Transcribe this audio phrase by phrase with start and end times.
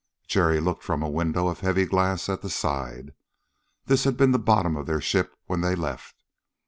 [0.27, 3.13] Jerry looked from a window of heavy glass at the side.
[3.85, 6.23] This had been the bottom of their ship when they left.